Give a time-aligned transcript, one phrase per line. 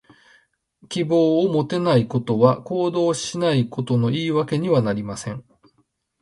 [0.89, 5.45] 希望を持てないことは、行動しないことの言い訳にはなりません。